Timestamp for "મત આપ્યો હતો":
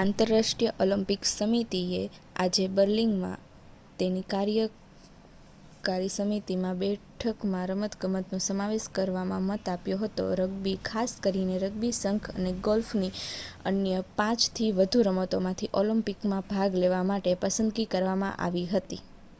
9.40-10.22